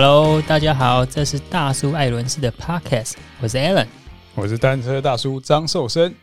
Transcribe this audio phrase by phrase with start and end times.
[0.00, 3.88] Hello，大家好，这是大叔艾伦斯的 Podcast，我是 Alan，
[4.36, 6.14] 我是单车大叔张寿生。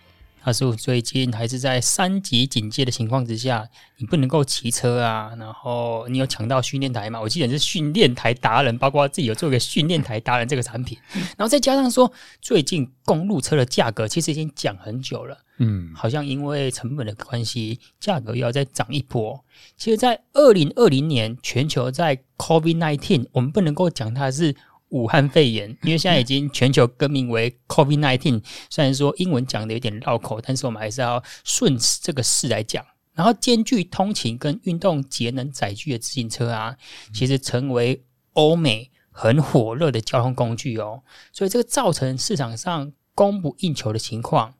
[0.45, 3.67] 大叔最近还是在三级警戒的情况之下，
[3.97, 5.33] 你不能够骑车啊。
[5.37, 7.19] 然后你有抢到训练台吗？
[7.19, 10.97] 我记得你是训练台达人，包括自己有做一个训练台达人这个产品。
[11.35, 12.09] 然后再加上说，
[12.41, 19.43] 最近公路车的价格其实已经讲很久了，嗯，好像因为成本的关系，价格又要再涨一波。
[19.77, 24.55] 其实，在二零二零年，全球在 COVID nineteen，我们不能够讲它是。
[24.89, 32.85] 武汉肺炎， 因为现在已经全球更名为 COVID nineteen 虽然说英文讲的有点绕口，但是我们还是要顺这个势来讲。
[33.13, 36.77] 然后兼具通勤跟运动节能载具的自行车啊，
[37.11, 41.01] 其实成为欧美很火热的交通工具哦。
[41.33, 44.53] 所以这个造成市场上供不应求的情况。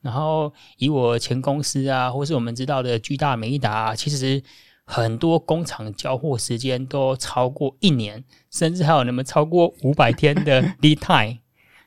[0.00, 4.42] 然后以我前公司啊，或是我们知道的巨大美利达，其实。
[4.90, 11.40] 很多工厂交货时间都超过一年，甚至还有那么超过五百天的 lead time，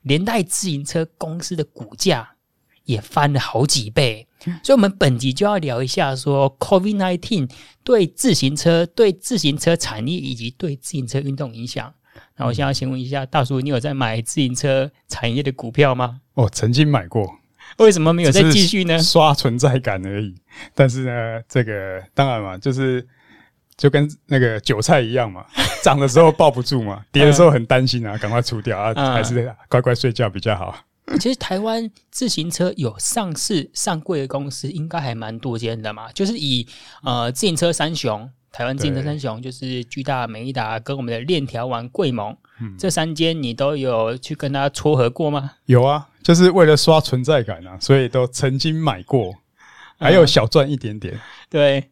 [0.04, 2.36] 连带自行车公司的股价
[2.84, 4.28] 也翻了好几倍。
[4.64, 7.50] 所以，我们本集就要聊一下说，COVID-19
[7.84, 11.92] 对自行车、对自行车产业以及对自行车运动影响。
[12.38, 16.22] 那我现在先问一下大叔，你有在买自行车产业的股票吗？
[16.36, 17.41] 哦，曾经买过。
[17.78, 18.98] 为什么没有再继续呢？
[19.00, 20.36] 刷存在感而已。
[20.76, 23.06] 但是呢，这个当然嘛，就是
[23.78, 25.46] 就跟那个韭菜一样嘛，
[25.84, 30.76] 涨的时候抱不住嘛，跌的时候很担心啊，赶快出掉啊，还是乖乖睡觉比较好。
[31.20, 36.10] 其实台湾自行车有上市上柜的公司，应该还蛮多间的嘛。
[36.14, 36.66] 就是以
[37.04, 45.52] 呃自行车三雄，台湾自行车三雄就是巨大、美利达跟我们的链条王贵盟，嗯、这三间你都有去跟他撮合过吗？
[45.66, 46.08] 有啊。
[46.22, 49.34] 就是为了刷存在感啊，所以都曾经买过，
[49.98, 51.16] 还有小赚一点点。
[51.16, 51.20] 嗯、
[51.50, 51.90] 对，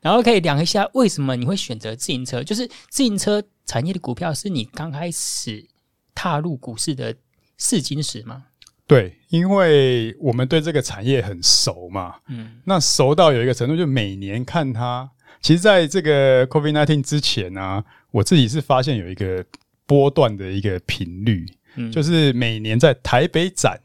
[0.00, 2.44] 然后可以量一下为什么你会选择自行车？
[2.44, 5.66] 就是自行车产业的股票是你刚开始
[6.14, 7.12] 踏入股市的
[7.58, 8.44] 试金石吗？
[8.86, 12.14] 对，因为我们对这个产业很熟嘛。
[12.28, 15.10] 嗯，那熟到有一个程度，就每年看它。
[15.42, 19.44] 其实，在这个 COVID-19 之前呢、啊，我自己是发现有一个
[19.84, 21.44] 波段的一个频率。
[21.74, 23.80] 嗯，就是每年在台北展，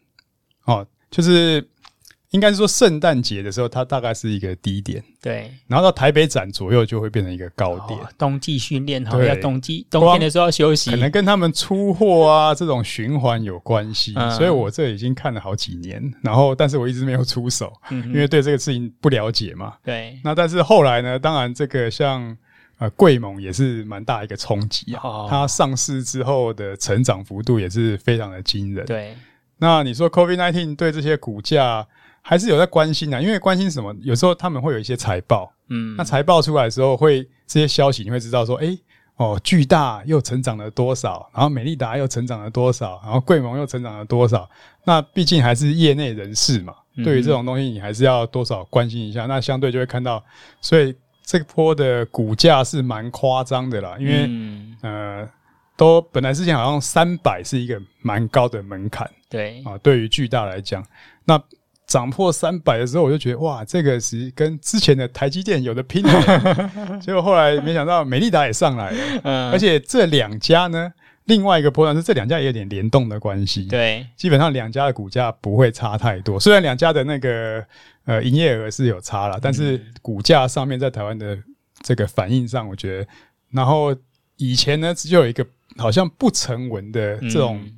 [0.66, 1.66] 哦，就是
[2.31, 5.51] 应该是说圣诞节的时候，它大概是一个低点，对。
[5.67, 7.99] 然后到台北展左右就会变成一个高点。
[7.99, 14.13] 哦、冬季训练哈，要冬季冬天的时候要休息，可能跟他们出货啊这种循环有关系。
[14.16, 19.75] 嗯、所以我这已经看了好几年，然后但是我一直没有出手，嗯、因为对这个事情不了解嘛。
[19.83, 20.19] 对。
[20.23, 22.37] 那但是后来呢，当然这个像。
[22.79, 25.01] 呃，贵盟也是蛮大一个冲击啊！
[25.03, 28.85] 哦、它上市之后的成长幅度也是非常的惊人。
[28.85, 29.17] 对，
[29.57, 31.87] 那你说 COVID-19 对这些股价
[32.27, 33.95] 还是有在关心的、啊，因为关心什么？
[34.01, 38.79] 有时候他们会有一些财报，嗯，那财报出来的时候会这些消息，你会知道说，哎、欸，
[39.15, 44.49] 哦，巨大又成长了多少，然后美利达又成长了多少，然后贵盟又成长了多少？
[44.83, 49.25] 那毕竟还是业内人士嘛，嗯、对于这种东西，你还是要多少关心一下。
[49.25, 50.23] 那相对就会看到，
[50.61, 50.95] 所以。
[51.29, 55.29] 这波的股价是蛮夸张的啦，因为、嗯、呃，
[55.75, 60.81] 都本来之前好像三百是一个蛮高的门槛，对啊，对于巨大来讲，
[61.25, 61.37] 那
[61.87, 66.99] 涨破三百的时候，我就觉得哇，这个是跟之前的台积电有的拼了。
[67.01, 70.91] 结果后来没想到美利达也上来了，嗯、而且这两家呢，
[71.25, 77.65] 另外一个波段是这两家也有点联动的关系，对，基本上两家的股价不会差太多，虽然两家的那个。
[78.07, 81.37] 呃，营业额是有差了，但是股价上面在台湾的
[81.81, 83.07] 这个反应上，我觉得，
[83.51, 83.93] 然后
[84.37, 85.45] 以前呢，只有一个
[85.77, 87.73] 好像不成文的这种，嗯、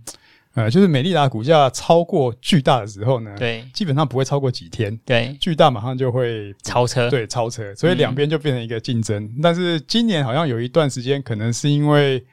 [0.59, 9.23] 呃，就是美利达股价超过巨大的时候呢，对，基本上不会超过几天，对，巨大马上就会超车，对，超车，所以两边就变成一个竞争。
[9.23, 12.23] 嗯、但是今年好像有一段时间，可能是因为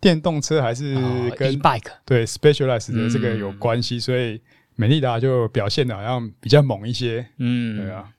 [0.00, 0.94] 电动车还是
[1.36, 4.40] 跟、哦、e-bike 对 Specialized 的这个有关系，嗯、所以。
[4.78, 8.10] 美利达就表现的好像比较猛一些，嗯，对啊。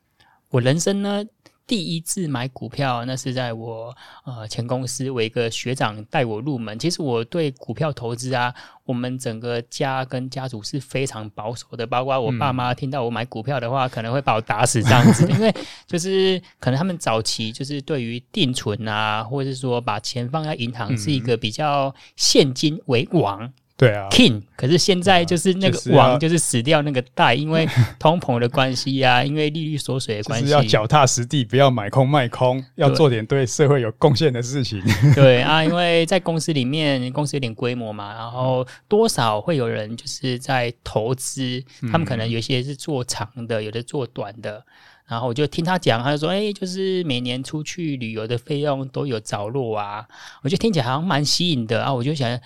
[0.50, 1.24] 我人生呢
[1.68, 3.94] 第一次买股票，那是在我
[4.24, 6.80] 呃前公司，我一个学长带我入门。
[6.80, 8.56] 其实我对股票投资啊，
[8.86, 15.54] 我们整个家跟家族是非常保守的，包括我爸妈听到我买股票的话，可能会把我打死这样子， 因为
[15.86, 23.52] 就是可能他们早期就是对于定存啊，或者是说把钱放在银行是一个比较现金为王。
[23.78, 27.70] 对啊，King，可是现在就是那个王，就是死掉那个代，因为
[28.00, 34.82] 通膨的关系呀、啊，因为利率缩水的关系，是要脚踏实地，不要买空卖空，要做点对社会有贡献的事情。
[35.14, 44.66] 对啊，因为在公司里面，公司有点规模嘛，然后多少会有人就是在投资，他们可能有些是做长的，有的做短的。
[45.08, 50.06] 然后我就听他讲，他就说：“哎，就是每年出去旅游的费用都有着落啊。”
[50.44, 52.38] 我就听起来好像蛮吸引的啊，我就想，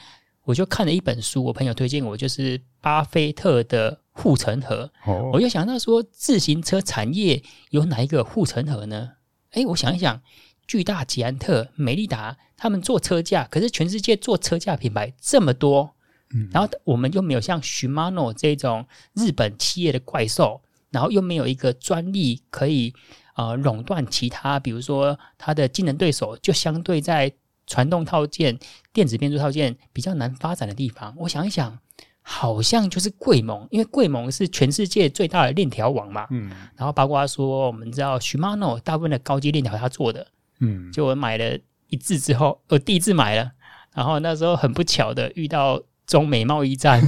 [0.44, 4.92] 我就看了一本书，我朋友推荐我，就是巴菲特的护城河。
[5.06, 9.12] 哦，我就想到说，自行车产业有哪一个护城河呢？
[9.52, 10.22] 哎，我想一想。
[10.68, 15.96] 巨大、捷安特、美利达，他们做车架，可是全世界做车架品牌这么多，
[16.34, 22.94] 嗯，然后我们又没有像 Shimano 这种日本企业的怪兽，然后又没有一个专利可以
[23.36, 27.30] 呃垄断其他，比如说它的竞争对手，就相对在
[27.72, 28.60] 传动套件、
[28.92, 31.16] 电子变速套件比较难发展的地方。
[31.18, 31.80] 我想一想，
[32.22, 40.28] 好像就是贵盟，因为贵盟是全世界最大的链条网嘛，嗯，然后包括说我们知道 Shimano 大部分的高阶链条他做的。
[40.60, 41.58] 嗯，就我买了
[41.88, 43.52] 一次之后，我第一次买了，
[43.96, 47.02] 然后那时候很不巧的遇到中美贸易战，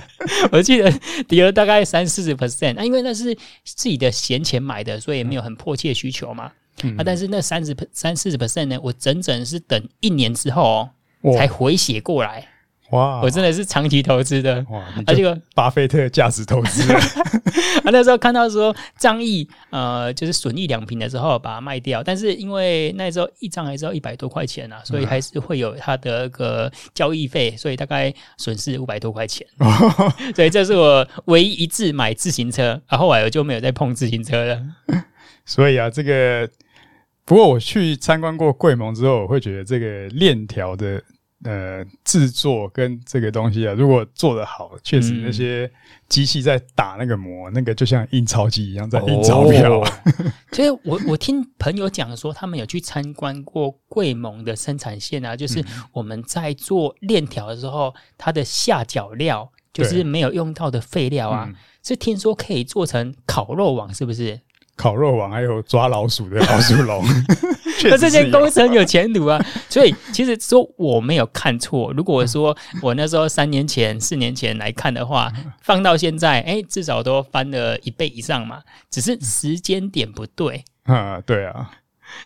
[0.52, 0.92] 我记得
[1.26, 3.34] 跌了大概三四十 percent，那因为那是
[3.64, 6.52] 自己的闲钱买的，所以也没有很迫切需求嘛。
[6.82, 10.88] 嗯、啊，但是那三十三四十 percent 呢，我整整是等一年之后
[11.22, 12.46] 哦，才回血过来。
[12.90, 13.20] 哇！
[13.22, 14.84] 我真的是长期投资的哇！
[15.06, 29.46] 而且个巴菲特价值投资 啊，那时候看到说张毅呃，就是损益两平的时候把它卖掉，但是因为那时候一张还是要一百多块钱啊，所以还是会有它的个交易费，所以大概损失五百多块钱。
[30.34, 34.60] 所以这是我唯一一次买自行车，啊，后来我就没有再碰自行车了。
[35.46, 36.50] 所以啊，这个
[37.30, 41.00] 不过我去参观过贵盟之后，我会觉得这个链条的。
[41.42, 45.70] 呃，制作跟这个东西啊，如果做得好，确实那些
[46.06, 49.82] 机器在打那个膜，嗯、那个就像印钞机一样在印钞票。
[50.52, 61.50] 所以我我听朋友讲说，他们有去参观过贵盟的生产线啊，就是我们在做链条的时候，它的下脚料就是没有用到的废料啊，
[61.82, 64.38] 是听说可以做成烤肉网，是不是？
[64.80, 67.04] 烤肉网还有抓老鼠的老鼠笼，
[67.84, 69.38] 那这件工程有前途啊！
[69.68, 75.30] 所以其实说我没有看错，如果说我那时候三年前、四年前来看的话，
[75.60, 78.62] 放到现在，哎，至少都翻了一倍以上嘛。
[78.88, 81.70] 只是时间点不对啊，对啊。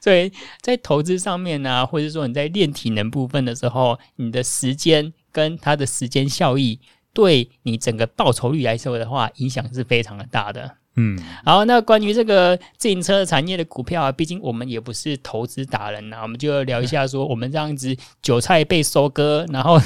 [0.00, 6.78] 所以在投资上面呢、啊，或者说你在练体能部分的时候，你的时间跟它的时间效益，
[7.12, 10.76] 对你整个报酬率来说的话，影响是非常的大的。
[10.96, 19.76] 嗯，好，那关于这个自行车产业的股票啊，毕竟我们也不是投资达人呐，我们就聊一下说，我们这样子韭菜被收割，然后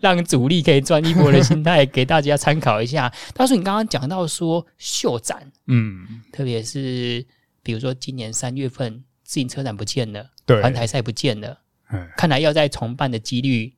[0.00, 3.08] 让主力可以赚一波的心态，给大家参考一下。
[3.32, 7.24] 他说，你刚刚讲到说秀展，嗯，特别是
[7.62, 11.60] 比如说今年三月份自行车展不见了，对，环台赛不见了，
[11.92, 13.72] 嗯，看来要再重办的几率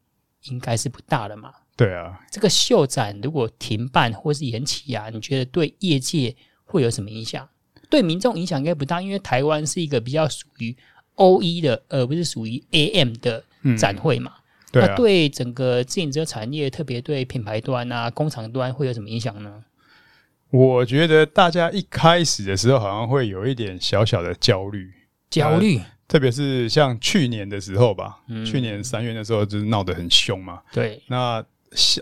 [0.44, 1.52] 应该是不大了嘛。
[1.76, 6.34] 对啊，这个秀展如果停办或是延期啊，你觉得对业界？
[6.68, 7.48] 会有什么影响？
[7.90, 10.76] 对民众影响应该不大，因为台湾是一个比较属于
[11.16, 13.42] OE 的，而不是属于 AM 的
[13.76, 14.32] 展会嘛。
[14.36, 19.64] 嗯对啊、那对整个自行车产业，特别对品牌端啊、工厂端会有什么影响呢？
[20.50, 24.92] 我觉得大家一开始的时候好像会有一点小小的焦虑，
[25.30, 30.60] 焦虑，特别是像去年的时候吧，嗯、去年三月的时候就是闹得很凶嘛。
[30.70, 31.42] 对，那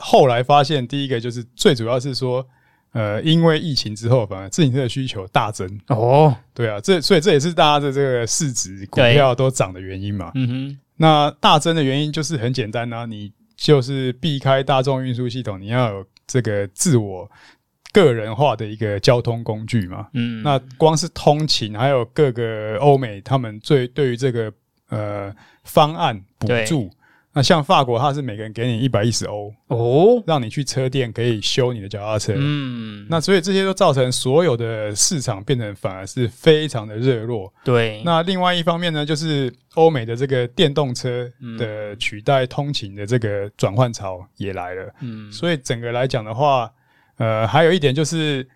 [0.00, 2.44] 后来发现，第一个就是最主要是说。
[2.96, 6.34] 呃，因为疫情之后，反而自行车的需求大增哦。
[6.54, 10.32] 对啊，这所以这也是大家的这个市值股票都涨的原因嘛。
[10.34, 17.30] 嗯哼，那大增的原因就是很简单啊，你就是避开大众运输系统，你要有这个自我
[17.92, 20.08] 个人化的一个交通工具嘛。
[20.14, 24.50] 嗯，那光是通勤，还有各个欧美他们最对于这个
[24.88, 25.34] 呃
[25.64, 26.90] 方案补助。
[27.36, 32.32] 那像法国，它是每个人给你一百一十欧哦，让你去车店可以修你的脚踏车。
[32.34, 37.52] 嗯，那所以这些都造成所有的市场变成反而是非常的热络。
[37.62, 38.00] 对。
[38.06, 44.94] 那另外一方面呢，就是欧美的这个电动车的取代通勤的这个转换潮也来了。
[45.02, 45.30] 嗯。
[45.30, 46.72] 所以整个来讲的话，
[47.18, 48.48] 呃，还有一点就是，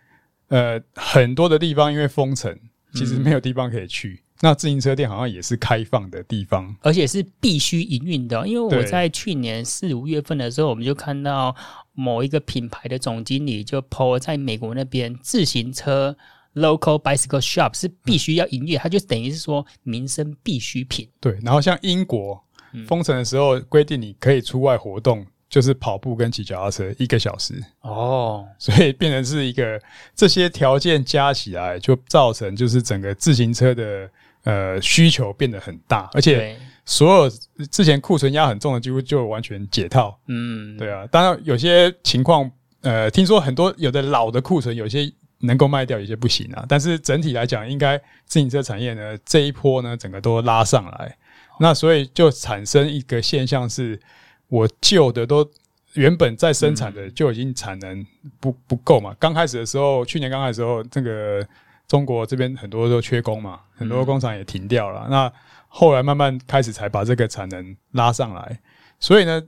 [0.49, 2.59] 呃，很多的地方因为封城，
[2.95, 4.23] 其实没有地方可以去。
[4.42, 8.49] 那自行车店好像也是开放的地方，而且是必须营运的。
[8.49, 11.54] 因为我在去年四五月份的时候，我们就看到
[11.92, 16.16] 某一个品牌的总经理就 po 在美国那边自行车
[16.54, 21.06] local bicycle shop 是必须要营业，它就等于是说民生必需品。
[21.20, 22.42] 对，然后像英国
[22.87, 29.78] 封城的时候规定你可以出外活动，就是跑步跟骑脚踏车一个小时哦，所以变成是一个
[30.16, 34.11] 这些条件加起来就造成就是整个自行车的。
[34.44, 37.30] 呃，需求变得很大，而且所有
[37.70, 40.18] 之前库存压很重的，几乎就完全解套。
[40.26, 41.06] 嗯，对啊。
[41.09, 46.64] 当然有些情况，呃，听说很多有的老的库存，有些能够卖掉，有些不行啊。
[46.68, 51.16] 但是整体来讲，应该自行车产业呢这一波呢，整个都拉上来，
[51.61, 54.00] 那所以就产生一个现象是，
[54.49, 55.49] 我旧的都
[55.94, 58.04] 原本在生产的就已经产能
[58.40, 59.14] 不不够嘛。
[59.20, 61.47] 刚开始的时候，去年刚开始的时候，这个
[61.90, 65.09] 中国这边很多都缺工嘛，很多工厂也停掉了。
[65.11, 65.32] 那
[65.66, 68.61] 后来慢慢开始才把这个产能拉上来，
[69.00, 69.42] 所以呢。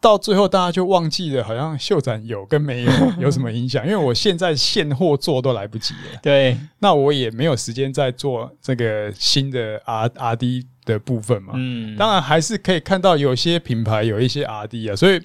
[0.00, 3.84] 到最后，大家就忘记了，好像秀展有跟没有 有什么影响？
[3.84, 6.20] 因为我现在现货做都来不及了。
[6.22, 11.54] 对，那我也没有时间再做这个新的 R R D 的部分嘛。
[11.56, 15.20] 嗯，当然还是可以看到有些品牌有一些 R D 啊，所以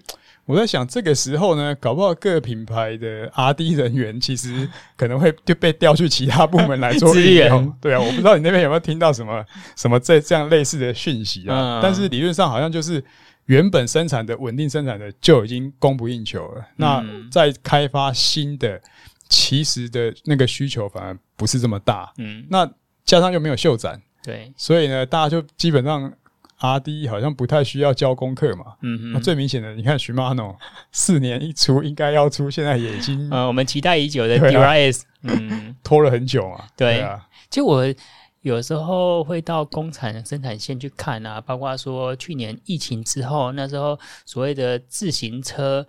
[0.46, 7.74] 我在想，这个时候呢，搞不好各品牌的 R D 人员其实可能会就被调去其他部门来做 支援。
[7.80, 9.44] 对啊，我不知道你那边有没有听到什么
[9.76, 11.80] 什么这这样类似的讯息啊？
[11.80, 13.04] 嗯、但是理论上好像就是。
[13.48, 18.82] 原本生产的稳定生产的就已经供不应求了，嗯、那再开发新的，
[19.28, 22.10] 其实的那个需求反而不是这么大。
[22.20, 22.66] 嗯，那
[23.04, 26.10] 加上又没有秀展，对，所以呢，大家就基本上
[26.64, 28.74] RD 好像不太需要交功课嘛。
[28.82, 30.56] 嗯哼，那最明显的，你看 Shimano
[30.92, 34.74] 四年一出应该要出，现在也已经呃，我们期待已久的啊、
[35.24, 36.66] 嗯， 拖了很久嘛。
[36.76, 37.86] 对，对啊，就我。
[38.44, 45.88] 有时候会到工厂生产线去看啊，包括说去年疫情之后，那时候所谓的自行车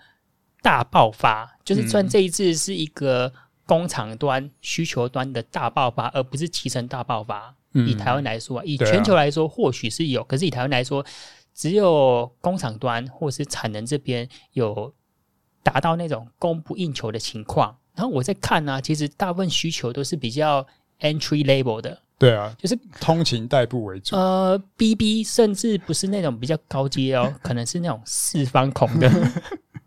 [0.62, 3.33] 大爆发，就是算这一次是一个
[3.66, 7.52] 工厂端需求端的大爆发，而不是骑乘大爆发。
[7.75, 11.04] 以台湾来说，以全球来说，或许是有，可是以台湾来说，
[11.54, 14.93] 只有工厂端或是产能这边有
[15.62, 17.76] 达到那种供不应求的情况。
[17.95, 20.66] 然后我在看呢、啊，其实大部分需求都是比较
[21.00, 22.00] entry level 的。
[22.16, 24.16] 对啊，就是通勤代步为主。
[24.16, 29.11] 呃，BB 甚至不是那种比较高阶哦， 可能是那种四方孔的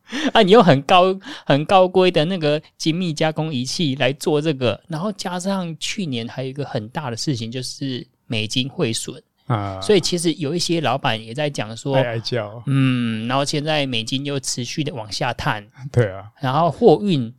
[0.33, 17.33] 啊，你用很高很高规的那个精密加工仪器来做这个，然后加上去年还有一个很大的事情就是美金汇损啊，所以其实有一些老板也在讲说，哀哀叫，嗯，然后现在美金又持续的往下探，对啊，然后货运。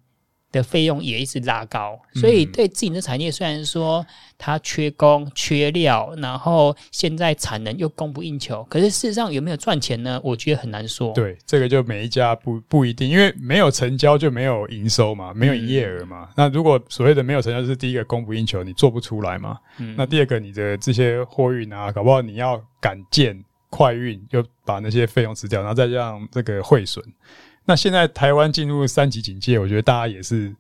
[0.50, 4.04] 的费用也一直拉高，所以对自行车产业虽然说
[4.38, 10.18] 它缺工缺料，然后现在产能又供不应求，可是事实上有没有赚钱呢？
[10.24, 11.12] 我觉得很难说。
[11.12, 16.28] 对，这个就每一家不不一定，因为没有成交就没有营收嘛，没有营业额嘛。
[16.30, 19.58] 嗯、那如果所谓的没有成交，就是第一个供不应求，你做不出来嘛。
[19.78, 27.04] 嗯、那第二个，你的这些货运啊，搞不好你要赶件快运，又把那些费用吃掉，然后再加上这个汇损。
[27.68, 30.56] 那现在台湾进入三级警戒，我觉得大家也是，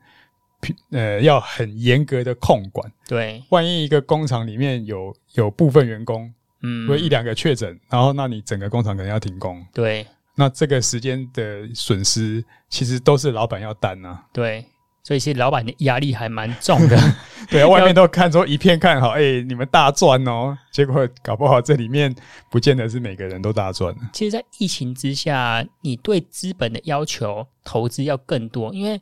[0.90, 2.92] 呃，要很严格的控管。
[3.08, 6.30] 对，万一一个工厂里面有有部分员工，
[6.62, 9.64] 嗯，或一两个确诊，然后那你整个工厂可能要停工。
[9.72, 14.22] 对，那这个时间的损失，其实都是老板要担啊。
[14.30, 14.62] 对。
[15.08, 16.98] 所以，其实老板的压力还蛮重的。
[17.48, 20.54] 对啊，外面都看说一片看好，哎、欸，你们大赚哦。
[20.70, 22.14] 结果搞不好这里面
[22.50, 23.94] 不见得是每个人都大赚。
[24.12, 29.00] 其实，在疫情之下，你对资本的要求、投资要更多，因为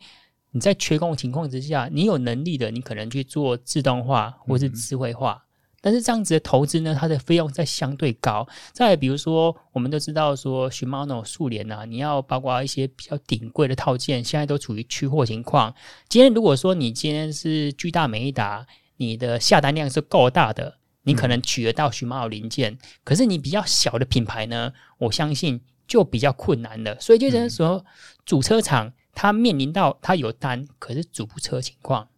[0.52, 5.32] 你在缺工的情况之下，你有能力的，你可能去做自动化或是智慧化。
[5.32, 5.45] 嗯
[5.86, 8.44] 但是这样子的投资呢，它的费用在相对高。
[8.72, 15.72] 再比如说，我们都知道说，Shimano 速联啊，你要包括一些比较顶贵的套件，现在都处于缺货情况。
[16.08, 18.66] 今天如果说你今天是巨大美利达，
[18.96, 22.72] 你的下单量是够大的，你可能取得到 Shimano 零件。
[22.72, 26.98] 嗯、可是你比较小的品牌呢，我相信就比较困难了。
[26.98, 27.84] 所以就是说，
[28.24, 32.08] 主车厂它面临到它有单，可是组不车情况。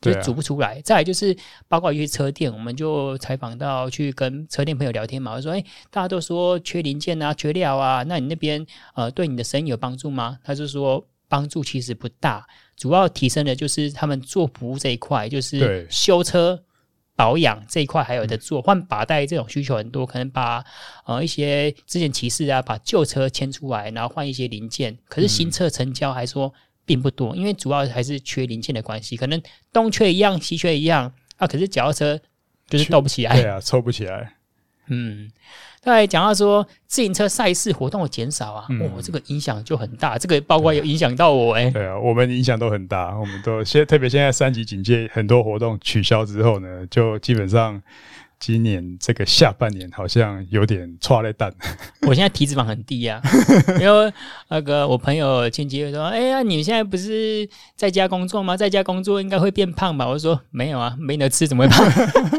[0.00, 1.36] 就组不出来，啊、再来就是
[1.66, 8.64] 包括一些车店，我们就采访到去跟车店朋友聊天嘛，我说：“哎、欸，大家都说缺零件啊，缺料啊，那你那边
[8.94, 16.62] 呃对你的生意有帮助吗？”他就说：“帮助其实不大，主要提升的就是他们做服务这一块，就是修车
[17.16, 20.64] 保养这一块还有的做，换把带这种需求很多，可能把
[21.06, 26.54] 呃一些之前骑士啊把旧车牵出来，然后换一些零件，可是新车成交还说。”
[26.88, 29.40] 并不多，因为主要还是缺零件的关系，可能
[29.72, 31.46] 东缺一样，西缺一样啊。
[31.46, 32.18] 可是脚踏车
[32.66, 34.32] 就是斗不起来，对啊，凑不起来。
[34.86, 35.30] 嗯，
[35.82, 40.16] 再来讲到说自行车赛事活动的减少啊，哦、嗯，这个影响就很大。
[40.16, 43.14] 这个包括有影响到我哎、欸，对啊，我们影响都很大。
[43.14, 47.80] 我们都现特别现在三级警戒，很多活动取消之后呢，就基本上。
[48.40, 51.52] 今年这个下半年好像有点抓了蛋。
[52.06, 53.30] 我现在体脂肪很低呀、啊，
[53.80, 54.12] 因为
[54.48, 58.56] 那个我朋友亲戚说：“哎呀，你现在不是在家工作吗？
[58.56, 61.84] 在家工作应该会变胖吧？”我说：“没有啊，没得吃怎么会胖？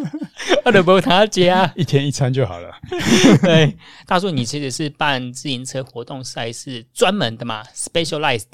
[0.66, 2.72] 我都不他家，一天一餐就好了。”
[3.44, 3.76] 对，
[4.08, 8.46] 大叔，你其实是办自行车活动赛事专门的嘛，specialized。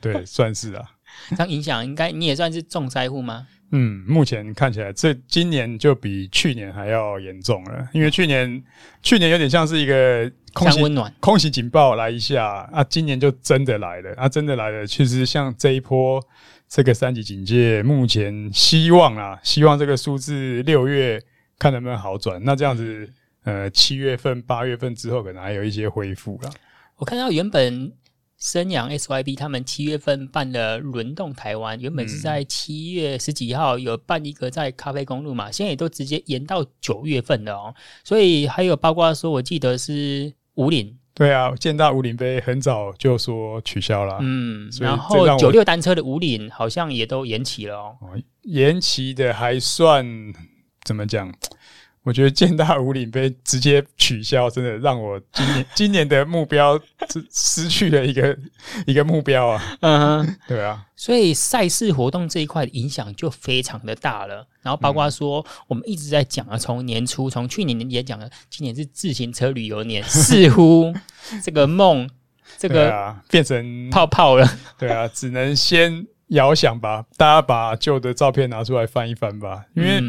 [0.00, 0.84] 对，算是啊。
[1.30, 3.46] 这样影响应该你也算是重灾户吗？
[3.72, 8.62] 嗯，目前看起来这今年就比去年还要严重了，因为去年
[9.02, 14.86] 去年有点像是一个空袭温暖空袭警报来一下啊，今年就真的来了啊，真的来了。
[14.86, 16.20] 其实像这一波
[16.68, 21.22] 这个三级警戒，目前希望啊，希望这个数字六月
[21.58, 22.42] 看能不能好转。
[22.44, 23.08] 那这样子，
[23.44, 26.50] 呃，七月份、八月份之后可能还有一些恢复了。
[26.96, 27.92] 我看到原本。
[28.40, 37.74] 升阳 SYB 他们七月份办了轮动台湾，原本是在七月十几号有办一个在咖啡公路嘛，现在也都直接延到九月份了哦。
[38.02, 47.96] 所以还有包括说，我记得是五岭，对啊，建大五岭杯很早就说取消了，嗯，然后九六单车的五岭好像也都延期了哦，
[48.44, 50.06] 延期的还算
[50.84, 51.30] 怎么讲？
[52.02, 58.36] 我觉得建大五岭杯直接取消，真的让我今年 今年的目标失失去了一个
[58.86, 59.76] 一个目标啊！
[59.80, 64.46] 嗯哼，对啊，所以赛事活动这一块的影响就非常的大了。
[64.62, 70.94] 然后包括说，我们一直在讲啊，从年初从去年年讲了，今年是自行车旅游年， 似乎
[71.42, 72.08] 这个梦
[72.56, 74.48] 这个啊变成泡泡了。
[74.78, 80.00] 对啊，只能先遥想吧，大家把旧的照片拿出来翻一翻吧，因为。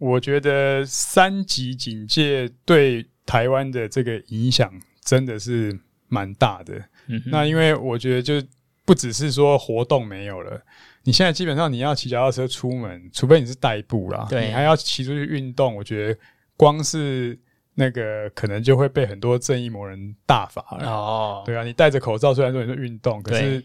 [0.00, 4.72] 我觉得三级警戒对台湾的这个影响
[5.04, 5.78] 真的是
[6.08, 6.74] 蛮大的。
[7.06, 8.42] 嗯、那因为我觉得就
[8.86, 10.58] 不只是说活动没有了，
[11.02, 15.76] 你现在基本上你要骑脚踏车出门，除非你是代步啦，对，你还要骑出去运动。
[15.76, 16.18] 我觉得
[16.56, 17.38] 光是
[17.74, 20.90] 那个可能就会被很多正义魔人大罚了。
[20.90, 23.62] 哦，对啊，你戴着口罩，虽然说你是运动，可是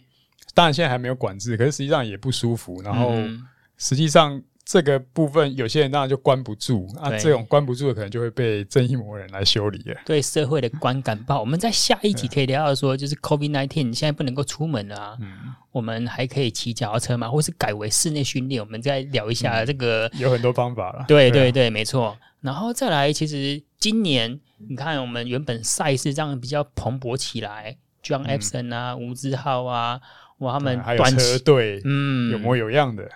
[0.53, 2.81] 当然现在还没有管制，可是实际上也不舒服。
[2.81, 3.13] 然后
[3.77, 4.43] 实际上。
[4.65, 9.95] 这个部分有些人当然就关不住啊，这种关不住的可能就会被正义魔人来修理了。
[10.03, 11.39] 对社会的观感不好。
[11.39, 17.29] 我们在下一集 可以聊到说，就是 COVID-19 现在不能够出门了啊，嗯，我们还可以骑脚踏车嘛？
[17.29, 18.59] 或是改为室内训练？
[18.59, 20.09] 我们再聊一下这个。
[20.17, 21.05] 有很多方法了。
[21.07, 22.17] 对对对，没错。
[22.41, 30.01] 然后再来，其实今年你看，我们原本赛事这样比较蓬勃起来，John Epson 啊，吴志浩啊，
[30.39, 33.07] 哇，他们还有车队，嗯，有模有样的。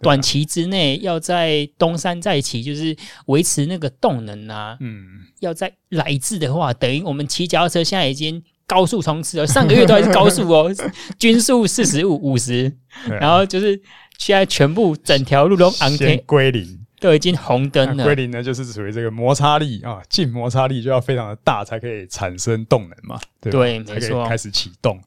[0.00, 4.76] 短期之内要在东山再起，就是维持那个动能啊。
[4.80, 5.04] 嗯，
[5.40, 9.46] 要在来自的话，等于我们骑脚踏车现在已经高速冲刺了。
[9.46, 10.70] 上个月都还是高速哦，
[11.18, 12.72] 均速四十五、五十，
[13.20, 13.80] 然后就是
[14.18, 16.78] 现在全部整条路都安全归零。
[17.00, 18.02] 都已经红灯了。
[18.02, 23.20] 归零呢，就是属于这个摩擦力啊，静摩擦力就要非常的大，才可以产生动能嘛。
[23.40, 25.00] 对，对，没错，开始启动。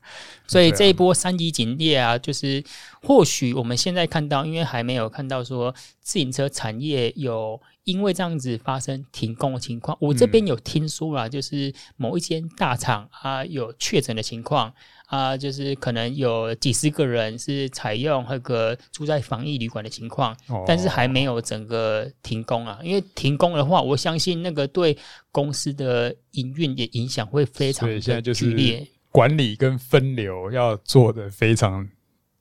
[0.51, 2.61] 所以这一波三级警戒啊，就是
[3.01, 9.97] 或许我们现在看到，因为还没有看到说自行车产业有因为这样子发生停工的情况。
[10.01, 14.73] 我这边有听说啦，就是某一间大厂啊有确诊的情况。
[15.07, 22.79] 啊，就是可能有几十个人是采用那个住在防疫旅馆的情况，哦，但是还没有整个停工啊。
[22.81, 24.97] 因为停工的话，我相信那个对
[25.29, 28.87] 公司的营运也影响会非常的剧烈。
[29.11, 31.87] 管理跟分流要做的非常，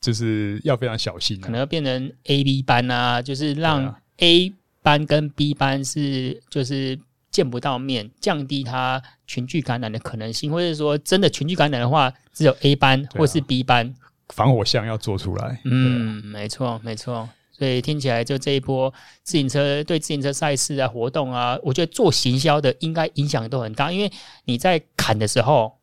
[0.00, 4.52] 就是要非常小心，啊，可能要变成 A、B 班啊，就是让 A
[4.82, 6.98] 班跟 B 班是就是。
[7.32, 13.94] 见不到面，降低它群聚感染的可能性，或者说真的群聚感染的话，只有 A 班或是 B 班，啊、
[14.30, 15.60] 防火巷要做出来。
[15.64, 17.28] 嗯，没错，没错。
[17.52, 24.10] 所以听起来，就这一波自行车对自行车赛事啊、活动啊，我觉得做行销的应该影响都很大，因为
[24.46, 25.78] 你在砍的时候，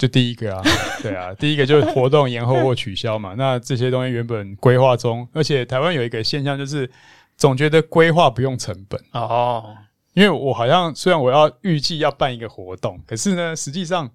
[0.00, 0.62] 就第一个啊，
[1.02, 3.34] 对啊，第一个就是活动延后或取消嘛。
[3.36, 6.90] 那这些东西原本规划中，而且台湾有一个现象，就是
[7.36, 9.76] 总觉得规划不用成本哦。
[10.14, 14.10] 因为我好像虽然我要预计要办一个活动，可是呢，实际上，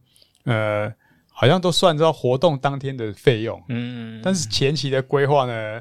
[0.46, 0.92] 呃，
[1.32, 3.64] 好像都算到活动当天的费用。
[3.70, 5.80] 嗯，但是前期的规划呢，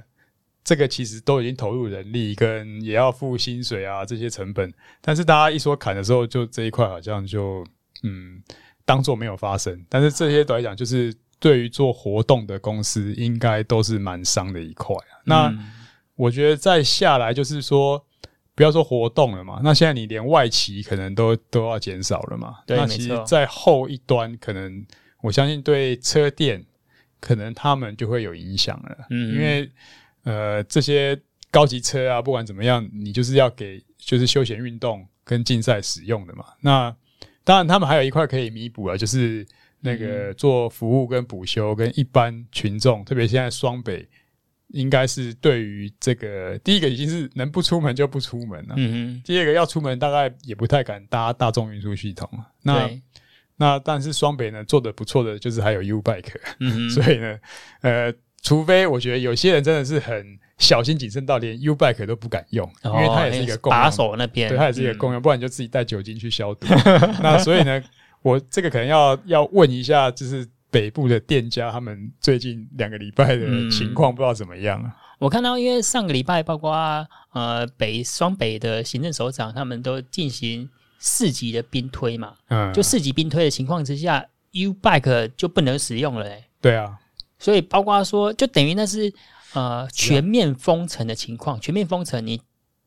[0.63, 4.71] 这个其实都已经投入人力跟也要付薪水啊这些成本。
[5.01, 7.65] 但是大家一说砍的时候，就这一块好像就
[8.03, 8.43] 嗯
[8.85, 9.85] 当做没有发生。
[9.89, 15.21] 但是这些都来讲，就是对于做活动的公司，应该都是蛮伤的一块啊。
[15.25, 15.55] 那
[16.17, 18.05] 我觉得再下来就是说。
[18.57, 22.59] 不要说活动了嘛，那现在你连外企可能都都要减少了嘛。
[22.65, 24.87] 对，那其实，在后一端，可能
[25.23, 26.65] 我相信对车店，
[27.19, 29.07] 可能他们就会有影响了。
[29.11, 29.69] 嗯，因为
[30.23, 31.21] 呃，这些
[31.51, 36.45] 高级车啊，不管怎么样，你就是要给就是休闲运动跟竞赛使用的嘛。
[36.61, 36.95] 那
[37.45, 39.47] 当然，他们还有一块可以弥补啊，就是
[39.81, 44.09] 那个做服务跟补修，跟一般群众，特别现在双北。
[44.69, 48.75] 应该是对于这个第一个已经是能不出门就不出门了。
[48.77, 49.23] 嗯哼。
[49.25, 52.29] 第二个要出门大概也不太敢搭大众运输系统。
[52.63, 52.91] 那
[53.57, 56.41] 那但是双北呢做的不错的就是还有 U Bike。
[56.59, 56.89] 嗯。
[56.91, 57.39] 所以呢，
[57.83, 58.13] 呃，
[58.45, 66.67] 除非我觉得有些人真的是很小心谨慎到连 U bike 都不敢用，哦、因为它也是一个共用把手那边，对，它也是一个共用，嗯、不然你就自己带酒精去消毒。
[67.23, 67.83] 那所以呢，
[68.21, 74.93] 我这个可能要要问一下，就是北部的店家他们最近两个礼拜的情况不知道怎么样。
[75.19, 76.75] 我看到，因为上个礼拜，包括
[77.33, 86.99] 呃北双北的行政首长，他们都进行四级的兵推嘛，嗯，就四级兵推的情况之下，U bike 就不能使用了，欸，对啊，
[87.45, 89.13] 所以包括说，就等于那是
[89.53, 92.41] 呃全面封城的情况，全面封城，你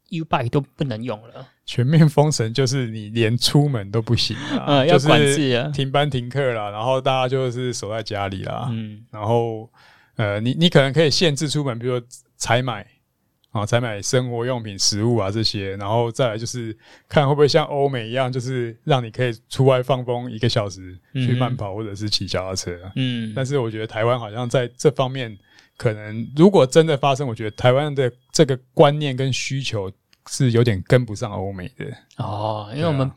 [0.09, 1.47] U bike 都不能用了。
[1.63, 9.69] 全面封城就是你连出门都不行了，嗯， 要管制啊，停班停课了，然后大家就是守在家里啦，嗯，然后。
[10.19, 12.83] 呃，你你可能可以限制出门，比如说采买
[13.57, 16.77] 啊，采买生活用品、食物啊这些，然后再来就是
[17.09, 22.77] 看会不会像欧美一样，就是让你可以出外放风一个小时去慢跑或者是骑脚踏车。
[22.95, 25.37] 嗯，但是我觉得台湾好像在这方面，
[25.77, 29.91] 可能如果真的发生，我觉得台湾的这个观念跟需求
[30.29, 31.85] 是有点跟不上欧美的。
[32.17, 33.11] 哦，因为我们。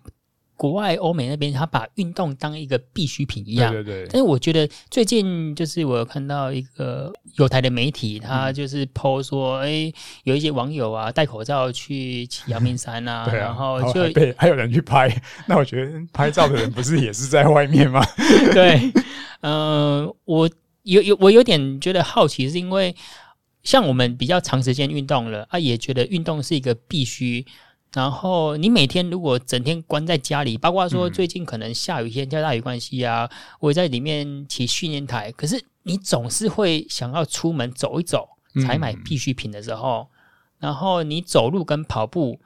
[0.61, 3.73] 国外欧美那边，他把运动当一个必需品一样。
[3.73, 4.09] 对对对。
[4.11, 9.91] 但是我觉得最近就是我有看到一个有台的媒体，他就是 po 说，哎、
[10.25, 15.09] 有一些网友啊戴口罩去骑阳明山啊， 啊，然后就对，还有人去拍。
[15.49, 18.05] 那我觉得拍照的人不是也是在外面吗？
[18.53, 18.93] 对，
[19.41, 20.51] 嗯、呃，我
[20.83, 22.95] 有有我有点觉得好奇，是因为
[23.63, 27.47] 像我们比较长时间运动了啊，也觉得运动是一个必须。
[27.93, 38.29] 然后你每天如果整天关在家里，包括说最近可能下雨天、下大雨关系啊，我在里面骑训练台，可是你总是会想要出门走一走，
[38.65, 40.09] 采买必需品的时候，
[40.59, 42.41] 然后你走路跟跑步，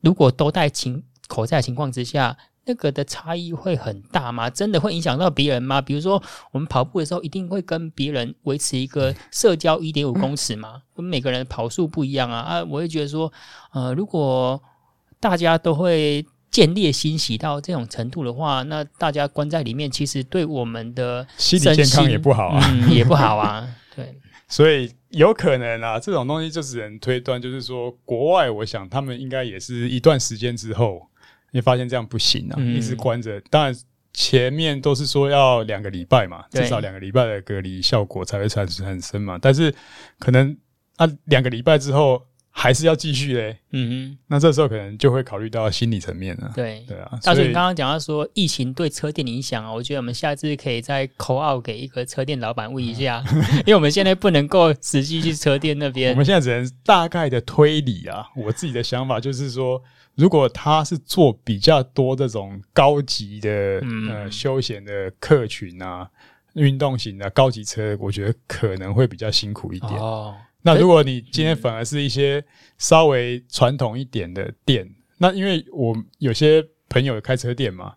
[0.00, 2.36] 如果都戴情口罩的情况之下，
[2.68, 4.50] 那个的差异会很大吗？
[4.50, 5.80] 真的会影响到别人吗？
[5.80, 10.82] 比如说我们跑步的时候，一定会跟别人维持一个社交一点五公尺吗？
[10.94, 12.64] 我们每个人的跑速不一样啊啊！
[12.64, 13.32] 我会觉得说，
[13.72, 14.60] 呃，如果
[15.20, 23.64] 大家都会见猎心喜到这种程度的话，那大家关在里面，其实对我们的心理健康也不好啊，嗯、也不好啊。
[23.94, 24.12] 对，
[24.48, 31.08] 所以有可能啊，这种东西就只能推断，就是说，国外我想他们应该也是一段时间之后。
[31.56, 33.40] 你发现这样不行啊，嗯、一直关着。
[33.50, 33.74] 当然
[34.12, 39.38] 前面都是说要两个礼拜嘛，至少两个礼拜的隔离效果才会产生很深嘛。
[39.40, 39.74] 但是
[40.18, 40.56] 可能
[40.96, 43.58] 啊，两个礼拜之后还是要继续嘞。
[43.72, 46.50] 嗯哼，那这时候可能就会考虑到心理层面了。
[46.54, 56.12] 对对啊，大叔，你刚刚讲到说疫情对车店影响啊，我觉得我们下次可以再 call out 给一个车店老板问一下， 嗯、因为我们现在不能够实际去车店那边。
[56.12, 58.26] 我们现在只能大概的推理啊。
[58.34, 59.82] 我自己的想法就是说。
[60.16, 66.08] 如果他是做比较多这种高级的、嗯、呃休闲的客群啊，
[66.54, 69.92] 运动型的高级车，我觉得可能会比较辛苦一点。
[69.92, 72.42] 哦，那如果你今天反而是一些
[72.78, 77.92] 稍微传统一点的店，嗯、那因为我有些朋友开车店嘛，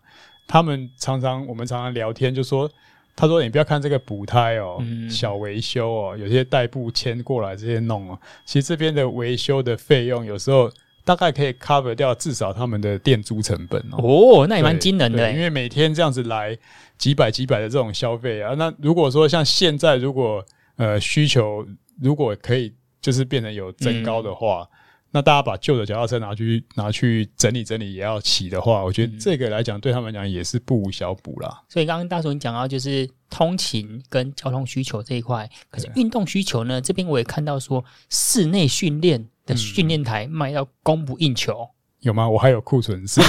[0.46, 2.70] 他们常常我们常常聊天就说，
[3.16, 10.70] 他说你不要看这个补胎哦，嗯、小维修哦，有些代步迁过来这些弄哦，其实这边的维修的费用有时候。
[11.04, 16.56] 大概可以 cover 掉至少他们的店租成本哦，哦，那也蛮惊人的，欸，因为每天这样子来
[16.98, 20.44] 几百几百的这种消费啊，那如果说像现在如果
[20.76, 21.66] 呃需求
[22.00, 24.76] 如果可以就是变成有增高的话，嗯、
[25.12, 31.62] 那大家把旧的脚踏车拿去拿去整理整理也要骑的话，我觉得这个来讲对他们讲也是不无小补啦。
[31.68, 39.26] 所以刚刚大叔你讲到就是通勤跟交通需求这一块，可是运动需求呢，这边我也看到说室内训练。
[39.56, 41.68] 训练台卖到供不应求，
[42.00, 42.28] 有吗？
[42.28, 43.20] 我还有库存是，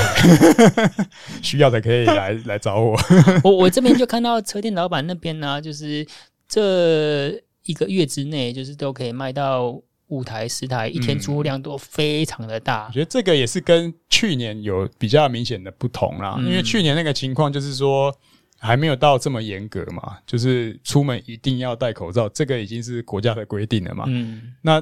[1.43, 2.97] 需要的可以来 来找我。
[3.43, 6.07] 我我这边就看到车店老板那边呢、啊，就是
[6.47, 7.31] 这
[7.65, 12.87] 一个月之内，就是都可以卖到五台十台，一天出货量都非常的大。
[12.87, 18.13] 我觉得这个也是跟去年有比较明显的不同啦，因为去年那个情况就是说
[18.57, 24.05] 还没有到这么严格嘛，就是出门一定要戴口罩，这个已经是国家的规定了嘛。
[24.07, 24.81] 嗯，那。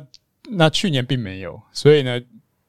[0.51, 2.19] 那去年并没有，所以呢，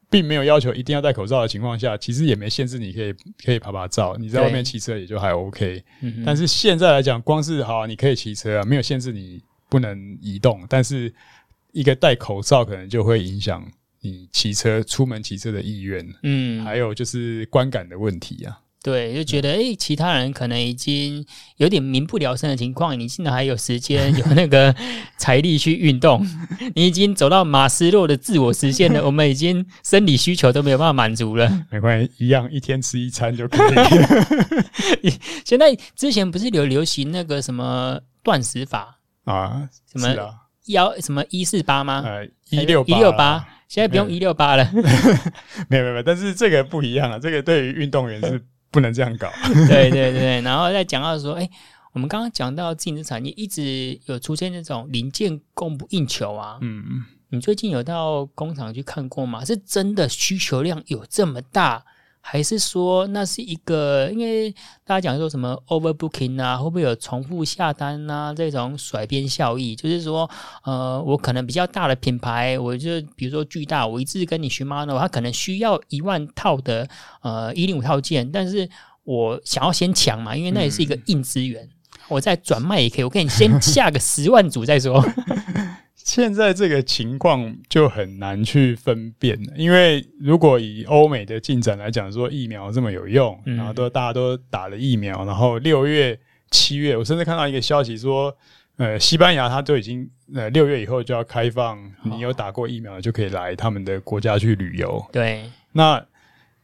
[0.09, 3.13] 并没有要求一定要戴口罩的情况下，其实也没限制你可以
[3.45, 5.83] 可以趴趴照，你在外面骑车也就还 OK。
[6.01, 11.13] 嗯、但是现在来讲，光是好、啊，你可以骑车啊，没有限制你不能移动，但是
[11.73, 13.67] 一个戴口罩可能就会影响
[14.01, 16.07] 你骑车出门骑车的意愿。
[16.23, 18.59] 嗯，还有就是观感的问题啊。
[18.83, 21.23] 对，就觉得诶、欸，其他人可能已经
[21.59, 24.75] 有点民不聊生的情况，你竟然还有时间有那个
[25.19, 26.27] 财力去运动，
[26.75, 31.67] 你已经走到马斯洛的自我实现了， 我们已经生理需求都没有办法满足了。
[31.71, 34.09] 没关系，一样一天吃一餐就可以了。
[35.45, 38.99] 现在之前不是有流行那个什么断食法？
[39.25, 40.17] 啊，什么
[40.67, 42.03] 幺什么一四八吗？
[42.07, 44.71] 呃，一六一六八，现在不用一六八了。
[45.69, 49.31] 没有没有没有，但是这个不一样啊，这个对于运动员是不能这样搞。
[49.69, 51.51] 对对对，然后再讲到说，哎、欸，
[51.93, 56.59] 我们刚刚讲到自行车产业一直有出现那种零件供不应求啊。
[56.61, 59.45] 嗯嗯，你最近有到工厂去看过吗？
[59.45, 61.85] 是真的需求量有这么大？
[62.23, 64.51] 还是说那是一个，因为
[64.85, 69.75] 大家讲说什么 overbooking 啊，会不会有重复下单啊这种甩边效益？
[69.75, 70.31] 就是说，
[70.65, 76.87] 呃，我可能比较大的品牌，我就比如说巨大，我一直跟你 Shimano，他可能需要一万套的
[77.23, 78.69] 呃一零五套件，但是
[79.03, 81.71] 我想要先抢嘛，因为那也是一个硬资源，嗯、
[82.09, 85.03] 我再转卖也可以，我给你先下个十万组再说。
[86.13, 96.19] 现在这个情况就很难去分辨了，因为如果以欧美的进展来讲，说疫苗这么有用，然后都大家都打了疫苗，然后六月、
[96.51, 98.37] 七月，我甚至看到一个消息说，
[98.77, 105.01] 呃，西班牙它都已经呃六月以后就要开放，你有打过疫苗就可以来他们的国家去旅游。
[105.13, 106.05] 对，那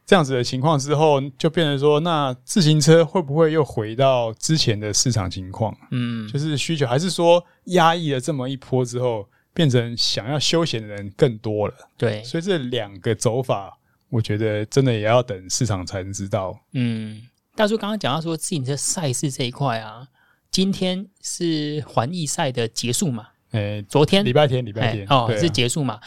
[0.05, 5.73] 这样子的情况之后，就变成说，那自行车会不会又回到之前的市场情况？
[5.91, 9.25] 嗯，就是需求还是说压抑了这么一波之后？
[9.57, 13.75] 变成想要休闲的人更多了，对，所以这两个走法，
[14.07, 16.55] 我觉得真的也要等市场才能知道。
[16.73, 17.23] 嗯，
[17.55, 20.07] 大叔刚刚讲到说自行车赛事这一块啊，
[20.51, 23.29] 今天是环意赛的结束嘛？
[23.53, 25.99] 诶、欸，昨天礼拜天，礼拜天、欸、哦、啊、是结束嘛？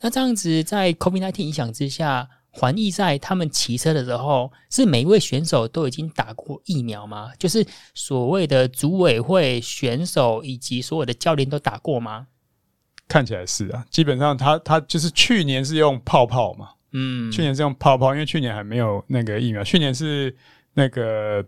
[0.00, 7.30] 那这样子在 COVID-19 影响之下，环意赛他们骑车的时候，是每一位选手都已经打过疫苗吗？
[7.38, 7.64] 就是
[7.94, 12.26] 所谓的组委会选手以及所有的教练都打过吗？
[13.08, 20.34] 看起来是啊，基本上他他就是去年是用泡泡嘛，嗯，去年是用泡泡，因为去年还没有那个疫苗，去年是
[20.74, 21.44] 那个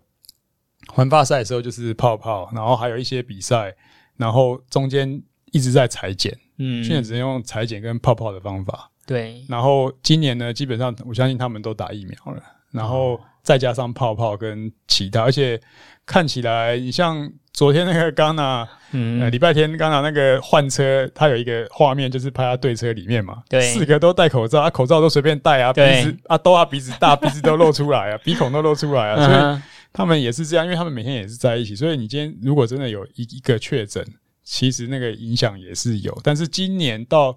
[0.86, 3.74] 环法赛的时候就是泡泡，然后还有一些比赛，
[4.16, 5.20] 然后中间
[5.52, 15.60] 一直在裁剪，嗯，去年只能用裁剪跟泡泡的方法，对，然后今年呢，基本上我相信他们都打疫苗了，然后再加上泡泡跟其他，而且
[16.06, 17.30] 看起来你像。
[17.50, 34.06] 昨天那个刚拿，嗯，礼拜天刚拿那个换车，他有一个画面，就是拍他对车里面嘛，对，四个都戴口罩，啊，口罩都随便戴啊，鼻子啊都啊鼻子大，鼻子都露出来啊， 鼻孔都露出来啊，所以他们也是这样，因为他们每天也是在一起，所以你今天如果真的有一一个确诊，
[34.44, 37.36] 其实那个影响也是有，但是今年到。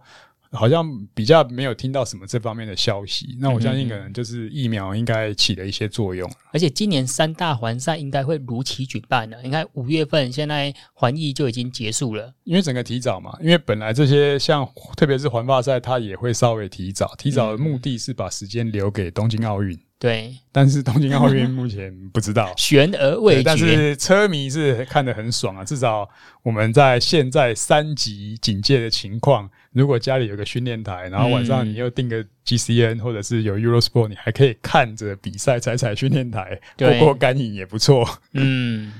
[0.51, 6.29] 好像比较没有听到什么这方面的消息，那我相信可能就是疫苗应该起了一些作用。
[6.51, 19.79] 而且今年三大环赛应该会如期举办了，应该五月份现在环意就已经结束了，因为整个提早嘛，因为本来这些像特别是环发赛，它也会稍微提早，提早的目的是把时间留给东京奥运。
[20.01, 23.43] 对，但是东京奥运目前不知道， 悬而未决。
[23.43, 26.09] 但是车迷是看得很爽啊，至少
[26.41, 38.03] 我们在现在三级警戒的情况，如果家里有个训练台，然后晚上你又订个 GCN 或者是有 Eurosport，你还可以看着比赛踩踩训练台，过过干瘾也不错。
[38.33, 38.91] 嗯，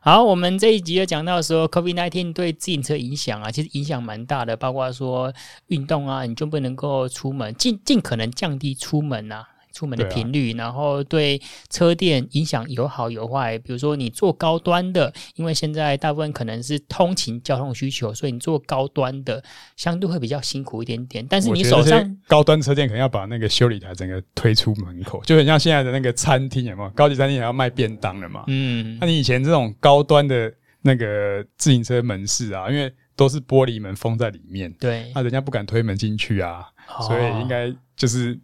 [0.00, 5.30] 好，我们这一集就讲到说，COVID nineteen 对自行车影响啊，其实影响蛮大的，包括说
[5.66, 9.46] 运动啊，你就不能够出门，尽尽可能降低出门啊。
[9.72, 13.58] 出门的频率，然后对车店影响有好有坏。
[13.58, 19.42] 比如说，你做高端的，因为现在大部分可能是通勤交通需求，所以你做高端的
[19.76, 21.26] 相对会比较辛苦一点点。
[21.28, 26.90] 但是你手上高端车店可能要把那个修理台整个推出门口，就很像现在的那个餐厅，有没有？
[26.90, 28.44] 高级餐厅也要卖便当了嘛？
[28.48, 30.52] 嗯，那你以前这种高端的
[30.82, 36.64] 那个自行车门市啊，因为都是玻璃门封在里面，对，那人家不敢推门进去啊，
[37.06, 38.38] 所以应该就是。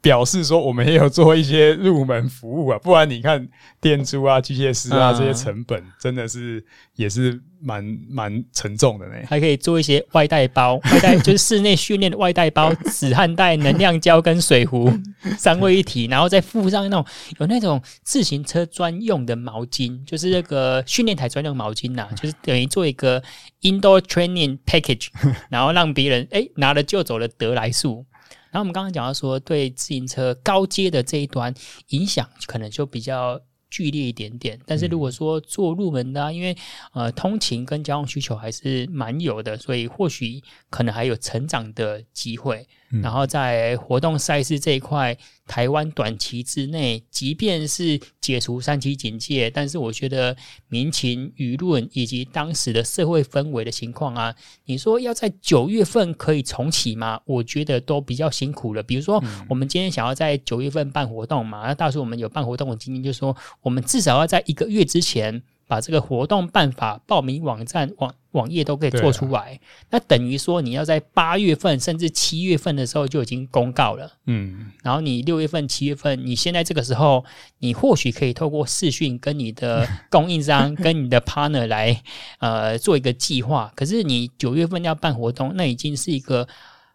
[0.00, 3.48] 表示说，我们也有做一些入门服务啊，不然你看
[3.80, 6.64] 店租啊、机械师啊这些成本，真的是
[6.96, 9.14] 也是蛮蛮沉重的呢。
[9.26, 14.90] 还可以做一些外带包，外带 就是室内训练的外带包，止汗带、能量胶跟水壶
[15.38, 17.04] 三位一体，然后再附上那种
[17.38, 23.22] 有那种自行车专用的毛巾，就是那个训练台专用毛巾呐、啊， 就是等于做一个
[23.62, 25.08] indoor training package，
[25.50, 28.06] 然后让别人哎、欸、拿了就走的得来速。
[28.50, 31.54] 然后我们刚刚讲到说，对自行车高阶的这一端
[31.88, 36.56] 影响可能就比较剧烈一点点，但是如果说做入门的，因为
[36.92, 42.66] 呃通勤跟交通需求还是蛮有的，所以或许可能还有成长的机会。
[43.02, 50.36] 然后在活动赛事这一块，台湾短期之内，即便是解除三级警戒，但是我觉得
[50.68, 57.20] 民情舆论以及当时的社会氛围的情况啊，你说要在九月份可以重启吗？
[57.24, 58.82] 我觉得都比较辛苦了。
[58.82, 69.58] 比如说，我们今天想要在九月份办活动嘛，那到时候我们有办活动的经验，就是说我们至少要在一个月之前把这个活动办法报名网站网网页都可以做出来，啊、
[69.90, 77.24] 那等于说你要在八月份甚至七月份的时候就已经公告了，嗯，然后你六月份、七月份，你现在这个时候，
[77.58, 82.02] 你或许可以透过视讯跟你的 供应商、跟你的 partner 来
[82.38, 83.72] 呃做一个计划。
[83.74, 86.46] 可是你九月份要办活动，那已经是一个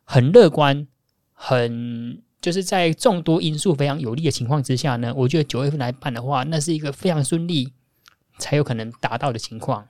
[0.04, 0.88] 很乐观、
[1.34, 7.74] 很就是在众多因素非常有利的情况之下呢，我觉得九月份来办的话，那是一个非常顺利
[8.38, 9.86] 才有可能达到的情况。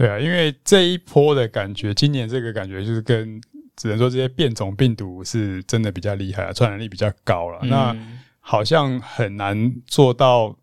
[0.00, 3.38] 对啊，因为这一波的感觉，今年这个感觉就是跟
[3.76, 7.58] 只能说这些变种病毒是真的比较厉害啊，传染力比较高了。
[7.64, 7.96] 嗯、那
[8.40, 10.56] 好像很难做到，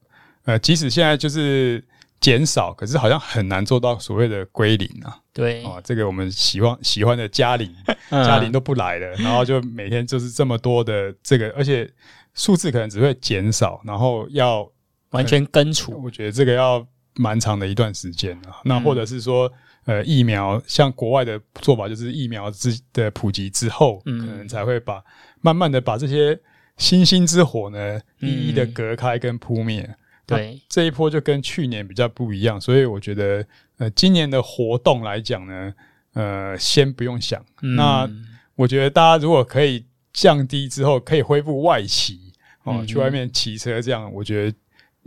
[0.46, 1.86] 呃，即使现在就是
[2.20, 5.20] 减少，可是好像很难做到所谓的归零啊。
[5.32, 7.72] 对啊，这个我们喜欢喜欢的嘉玲，
[8.10, 11.88] 嘉玲都不来了，然后就每天就是这么多的这个，而且
[12.34, 14.68] 数字可能只会减少，然后要
[15.12, 16.02] 完全根除。
[16.04, 16.88] 我觉得这个要。
[17.18, 19.52] 蛮长的一段时间啊，那或者是说，
[19.86, 25.04] 呃，疫苗像国外的做法，就是疫苗之的普及之后，可能才会把
[25.42, 26.40] 慢慢的把这些
[26.78, 29.90] 星星之火呢，一一的隔开跟扑灭。
[30.26, 33.46] 对，这一波就跟去年比较不一样，所以我觉得，
[33.78, 35.74] 呃，今年的活动来讲呢，
[36.14, 37.44] 呃，先不用想。
[37.76, 38.10] 那
[38.56, 44.58] 我觉得大家如果可以降低之后，可以恢复外骑哦，去外面骑车这样，我觉得。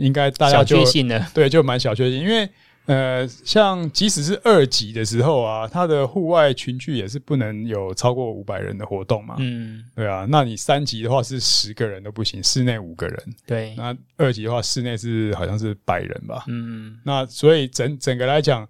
[0.01, 2.49] 应该大家就的， 对，就蛮小确幸，因为
[2.87, 18.67] 呃，像即使是二级的时候啊，它的户外群聚也是不能有超过五百人的活动嘛，嗯，对啊，那你三级的话是十个人都不行，室内五个人，对，那二级的话室内是好像是百人吧，嗯，那所以整整个来讲，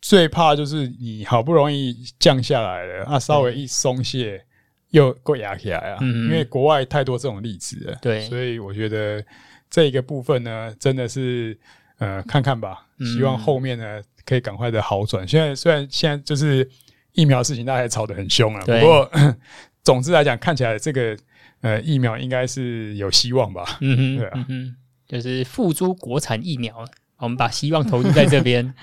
[0.00, 4.42] 最怕就是你好不容易降下来了，啊，稍微一松懈
[4.90, 9.22] 又过压起来啊，嗯，因为国外太多这种例子了，对，所以我觉得。
[9.70, 11.58] 这一个部分呢，真的是
[11.98, 12.86] 呃，看看吧。
[13.00, 15.26] 希望后面呢可以赶快的好转。
[15.26, 16.68] 现在虽然现在就是
[17.12, 18.60] 疫苗事情，大家还吵得很凶啊。
[18.64, 19.10] 不过
[19.84, 21.16] 总之来讲，看起来这个
[21.60, 23.78] 呃疫苗应该是有希望吧。
[23.80, 24.76] 嗯哼，对啊，嗯，
[25.06, 26.84] 就是付诸国产疫苗，
[27.18, 28.74] 我们把希望投入在这边。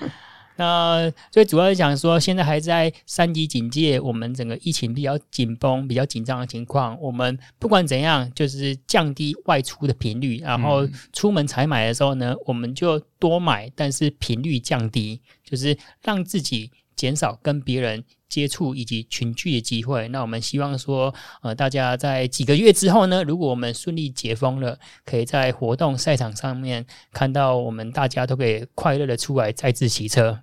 [0.56, 6.98] 那最主要是讲说，现在还在三级警戒，我们整个疫情比较紧绷、比较紧张的情况。
[7.00, 20.08] 我们不管怎样，就是降低外出的频率，然后出门采买的时候呢，我们就多买，但是频率降低，就是让自己减少跟别人接触以及群聚的机会。
[20.08, 30.40] 那我们希望说，呃，大家在几个月之后呢，如果我们顺利解封了，可以在活动赛场上面看到我们大家都可以快乐的出来再次骑车。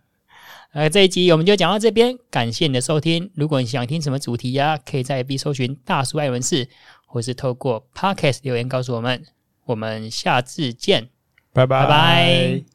[0.73, 3.29] 呃，这一集我们就讲到这边，感谢你的收听。
[3.35, 6.67] 如果你想听什么主题呀、啊，可以在 FB 搜寻“大叔爱文士”，
[7.05, 9.23] 或是透过 Podcast 留言告诉我们。
[9.65, 11.09] 我们下次见。
[11.53, 12.72] 拜拜。